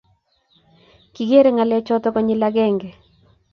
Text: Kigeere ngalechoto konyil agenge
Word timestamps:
Kigeere 1.13 1.49
ngalechoto 1.53 2.07
konyil 2.13 2.41
agenge 2.47 2.89